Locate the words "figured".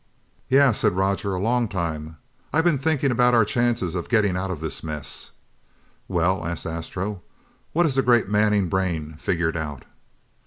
9.19-9.55